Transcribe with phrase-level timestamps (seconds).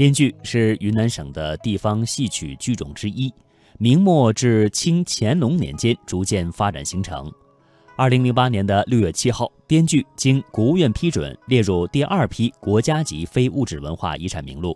[0.00, 3.30] 滇剧是云南省的地方戏曲剧种之一，
[3.76, 7.30] 明末至清乾隆年间逐渐发展形成。
[7.96, 14.74] 二零零八年的六月七号，滇剧经国务院批准列入第二批国家级非物质文化遗产名录。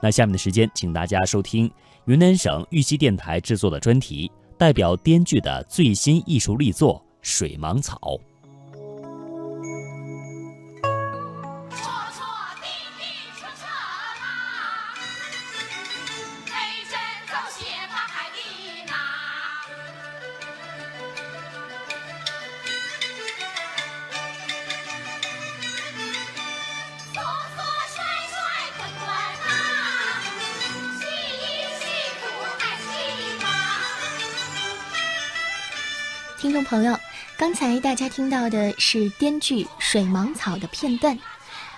[0.00, 1.70] 那下面的时间，请大家收听
[2.06, 7.98] 云南省玉溪电台制作的专题，代表滇剧的最新艺术力作《水芒草》。
[36.44, 36.94] 听众朋友，
[37.38, 41.16] 刚才大家听到的是滇剧《水芒草》的片段。《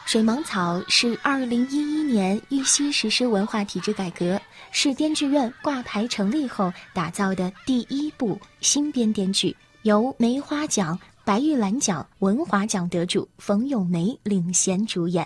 [0.05, 4.41] 水芒草》是二零一一年玉溪实施文化体制改革，
[4.73, 15.25] 是滇剧院挂牌成立后打造的第一部新编滇剧，由梅花奖、白玉兰奖、文华奖得主冯咏梅领衔主演，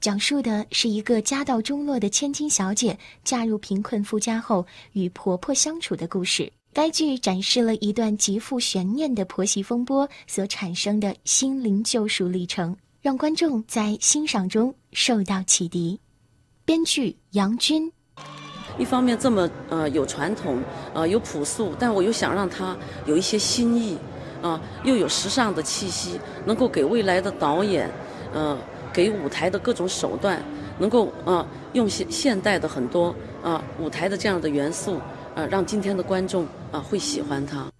[0.00, 6.52] 讲述的是一个家道中落的千金小姐嫁入贫困夫家后与婆婆相处的故事。
[6.78, 15.98] 该剧展示了一段极富悬念的婆媳风波所产生的心灵救赎历程，让观众在欣赏中受到启迪。
[16.64, 17.92] 编剧杨军，
[18.78, 20.62] 一方面这么呃有传统，
[20.94, 23.98] 呃有朴素，但我又想让它有一些新意，
[24.40, 27.90] 啊又有时尚的气息，能够给未来的导演，
[28.32, 28.56] 呃
[28.92, 30.40] 给舞台的各种手段，
[30.78, 35.00] 能够啊用现现代的很多啊舞台的这样的元素。
[35.34, 37.70] 呃，让今天的观众啊会喜欢它。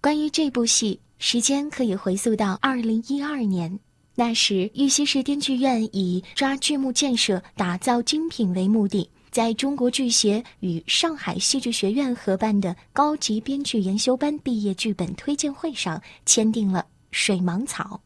[0.00, 3.78] 关于这部戏，时间可以回溯到二零一二年，
[4.14, 18.00] 那时玉溪市电剧院以抓剧目建设、打造精品为目的，在中国剧协与上海戏剧学院合办的高级编剧研修班毕业剧本推荐会上签订了《水芒草》。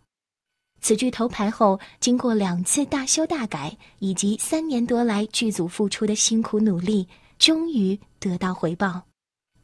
[0.81, 7.09] 此剧头牌后，经过两次大修大改，以及三年多来剧组付出的辛苦努力。
[7.39, 9.08] 终于得到回报。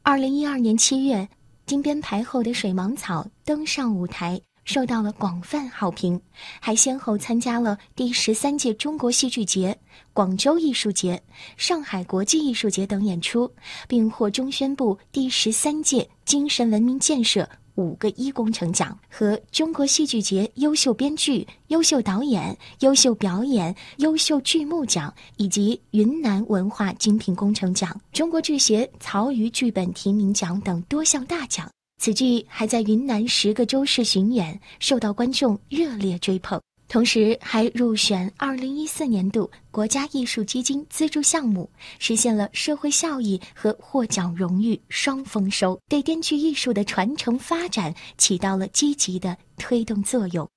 [0.07, 1.27] 二零一二年七月，
[1.65, 6.21] 经编排后的《水芒草》登上舞台，受到了广泛好评，
[6.61, 9.75] 还先后参加了第十三届中国戏剧节、
[10.13, 11.19] 广州艺术节、
[11.57, 13.51] 上海国际艺术节等演出，
[13.87, 17.49] 并获中宣部第十三届精神文明建设。
[17.75, 31.69] 五个一工程奖和中国戏剧节优秀编剧、优秀导演、优秀表演、优秀剧目奖，以及云南文化精品工程奖、中国剧协曹禺剧本提名奖等多项大奖。
[32.01, 36.59] 此剧还在云南十个州市巡演，受到观众热烈追捧。
[36.87, 41.69] 同时还入选二零一四年度国家艺术基金资助项目，
[41.99, 50.47] 实现了社会效益和获奖荣誉双丰收，对滇剧艺术的传承发展起到了积极的推动作用。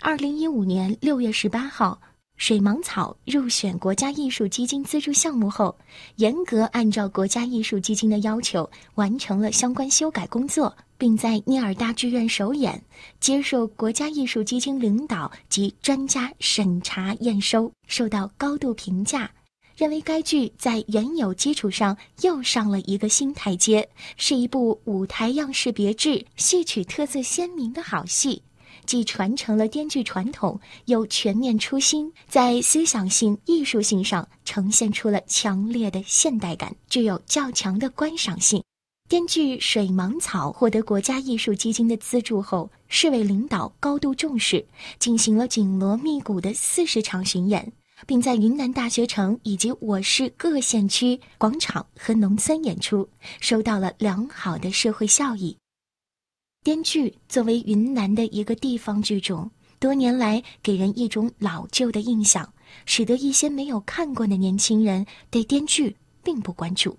[0.00, 2.00] 二零一五年六月十八号。
[2.38, 5.76] 水芒草入选国家艺术基金资助项目后，
[6.18, 12.82] 严格按照国家艺术基金的要求完成了相关修改工作，并在聂耳大剧院首演，
[13.20, 19.30] 接受国家艺术基金领导及专家审查验收，受到高度评价，
[19.76, 28.42] 认为该剧在原有基础上又上了一个新台阶，是一部舞台样式别致、戏曲特色鲜明的好戏。
[28.84, 38.62] 既传承了滇剧传统，又全面出新，在思想性、艺术性上呈现出了强烈的现代感，具有较强的观赏性。
[39.08, 44.62] 滇剧《水芒草》获得国家艺术基金的资助后，市委领导高度重视，
[44.98, 47.72] 进行了紧锣密鼓的四十场巡演，
[48.06, 53.08] 并在云南大学城以及我市各县区广场和农村演出，
[53.40, 55.56] 收到了良好的社会效益。
[56.62, 62.52] 滇剧作为云南的一个地方剧种，多年来给人一种老旧的印象，
[62.84, 66.98] 使得一些没有看过的年轻人对滇剧并不关注。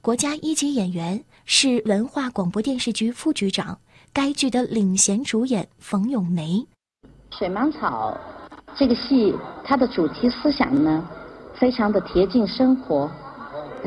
[0.00, 3.76] 国家一级演员是文化广播电视局副局长，
[4.12, 6.64] 该剧的领衔主演冯咏梅。
[7.36, 8.16] 《水芒草》
[8.78, 9.34] 这个戏，
[9.64, 11.04] 它的主题思想呢，
[11.58, 13.10] 非常的贴近生活，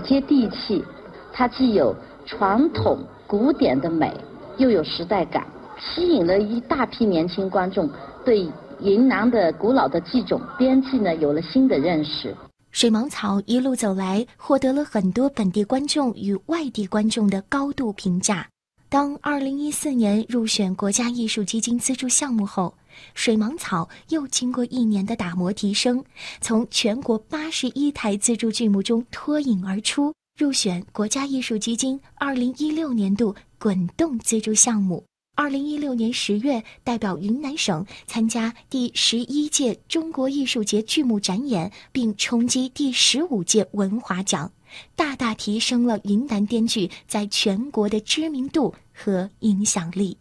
[0.03, 0.83] 接地气，
[1.31, 4.13] 它既有传统古典的美。
[4.57, 5.47] 又有时代感，
[5.79, 7.89] 吸引了一大批年轻观众，
[8.25, 12.35] 对云南的古老的剧种编剧呢有了新的认识。
[12.71, 18.47] 水芒草一路走来，获得了很多本地观众与外地观众的高度评价。
[18.87, 22.73] 当2014年入选国家艺术基金资助项目后，
[23.13, 26.03] 水芒草又经过一年的打磨提升，
[26.39, 35.03] 从全国八十一台自助剧目中脱颖而出，入选国家艺术基金二零一六年度滚动资助项目。
[35.41, 44.51] 二零一六年十月，代表云南省参加第十一届中国艺术节剧目展演，并冲击第十五届文华奖，
[44.95, 50.15] 大大提升了云南滇剧在全国的知名度和影响力。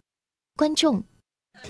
[0.57, 1.05] 观众。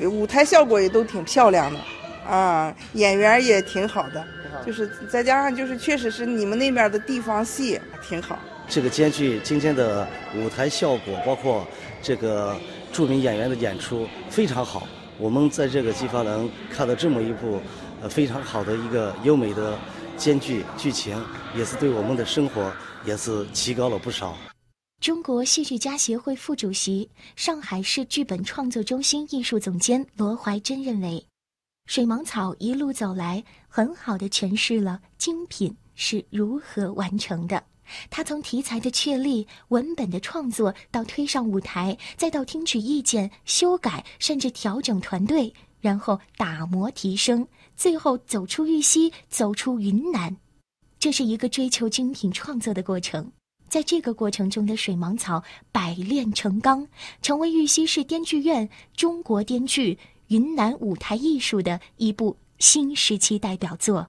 [0.08, 1.80] 舞台效果也都挺漂亮的，
[2.24, 4.24] 啊，演员也挺好的，
[4.64, 8.38] 就是再加上就是确实是你们那边的地方戏挺好。
[8.68, 10.06] 这个兼具今天的
[10.36, 11.66] 舞台效果，包括
[12.00, 12.56] 这个
[13.00, 14.86] 著名演员的演出非常好。
[15.16, 17.58] 我们在这个地方能看到这么一部
[18.02, 19.78] 呃非常好的一个优美的
[20.18, 21.18] 兼具剧情，
[21.56, 22.70] 也是对我们的生活
[23.06, 24.36] 也是提高了不少。
[25.00, 31.24] 中国戏剧家协会副主席、上海市剧本创作中心艺术总监罗怀珍认为，
[31.86, 37.64] 水芒草一路走来，很好的诠释了精品是如何完成的。
[38.10, 47.46] 他从题材的确立、文本的创作，到推上舞台，再到听取意见、修改，甚至调整团队，然后打磨提升，
[47.76, 50.36] 最后走出玉溪，走出云南，
[50.98, 53.32] 这是一个追求精品创作的过程。
[53.68, 56.88] 在这个过程中的水芒草百炼成钢，
[57.22, 59.96] 成为玉溪市滇剧院、中国滇剧、
[60.26, 64.08] 云南舞台艺术的一部新时期代表作。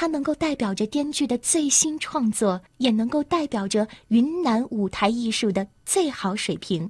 [0.00, 6.88] 它能够代表着编剧的最新创作，也能够代表着云南舞台艺术的最好水平。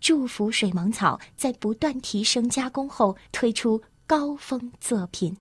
[0.00, 5.36] 祝福水芒草在不断提升加工后推出高峰作品。